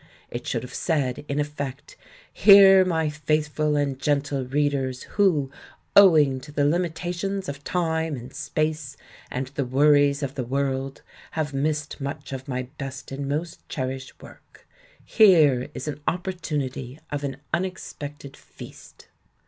[0.31, 1.95] It should have said, in effect:
[2.33, 5.51] "Here, my faithful and gentle readers who,
[5.95, 8.97] owing to the limitations of time and space
[9.29, 11.03] and the worries of the world,
[11.33, 14.67] have missed much of my best and most cherished work—
[15.05, 19.07] here is an opportunity of an unexpected feast."